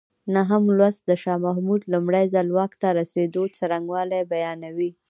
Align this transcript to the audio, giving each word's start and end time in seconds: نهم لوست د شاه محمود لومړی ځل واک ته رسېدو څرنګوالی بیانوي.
نهم 0.35 0.63
لوست 0.77 1.01
د 1.05 1.11
شاه 1.23 1.39
محمود 1.45 1.81
لومړی 1.93 2.25
ځل 2.33 2.47
واک 2.57 2.73
ته 2.81 2.87
رسېدو 2.99 3.43
څرنګوالی 3.57 4.21
بیانوي. 4.31 4.89